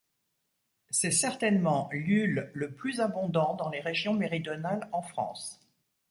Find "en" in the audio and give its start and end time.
4.93-5.03